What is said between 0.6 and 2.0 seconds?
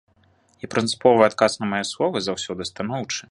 І прынцыповы адказ на мае